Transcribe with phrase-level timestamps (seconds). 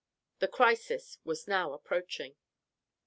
[0.39, 2.35] The crisis was now approaching.